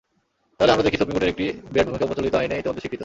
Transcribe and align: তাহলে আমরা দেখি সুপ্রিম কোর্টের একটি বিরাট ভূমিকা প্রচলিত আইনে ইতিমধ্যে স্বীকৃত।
তাহলে 0.57 0.73
আমরা 0.73 0.85
দেখি 0.85 0.97
সুপ্রিম 0.99 1.15
কোর্টের 1.15 1.33
একটি 1.33 1.45
বিরাট 1.73 1.87
ভূমিকা 1.89 2.07
প্রচলিত 2.09 2.33
আইনে 2.39 2.55
ইতিমধ্যে 2.57 2.83
স্বীকৃত। 2.83 2.99